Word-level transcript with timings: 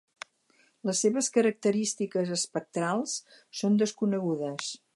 Les 0.89 1.01
seves 1.05 1.27
característiques 1.35 2.31
espectrals 2.37 3.13
són 3.61 3.77
desconegudes. 3.83 4.73